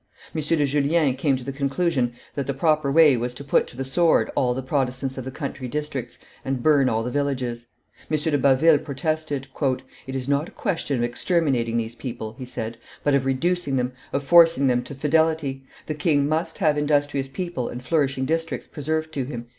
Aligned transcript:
M. 0.33 0.41
de 0.41 0.65
Julien 0.65 1.13
came 1.15 1.35
to 1.37 1.43
the 1.43 1.51
conclusion 1.51 2.13
that 2.33 2.47
the 2.47 2.55
proper 2.55 2.91
way 2.91 3.15
was 3.15 3.35
to 3.35 3.43
put 3.43 3.67
to 3.67 3.77
the 3.77 3.85
sword 3.85 4.31
all 4.35 4.55
the 4.55 4.63
Protestants 4.63 5.15
of 5.15 5.25
the 5.25 5.29
country 5.29 5.67
districts 5.67 6.17
and 6.43 6.63
burn 6.63 6.89
all 6.89 7.03
the 7.03 7.11
villages. 7.11 7.67
M. 8.09 8.17
de 8.17 8.37
Baville 8.39 8.79
protested. 8.79 9.47
"It 10.07 10.15
is 10.15 10.27
not 10.27 10.49
a 10.49 10.53
question 10.53 10.97
of 10.97 11.03
exterminating 11.03 11.77
these 11.77 11.93
people," 11.93 12.33
he 12.39 12.45
said, 12.47 12.79
"but 13.03 13.13
of 13.13 13.25
reducing 13.25 13.75
them, 13.75 13.91
of 14.11 14.23
forcing 14.23 14.65
them 14.65 14.81
to 14.85 14.95
fidelity; 14.95 15.65
the 15.85 15.93
king 15.93 16.27
must 16.27 16.57
have 16.57 16.79
industrious 16.79 17.27
people 17.27 17.69
and 17.69 17.83
flourishing 17.83 18.25
districts 18.25 18.67
preserved 18.67 19.13
to 19.13 19.25
him." 19.25 19.49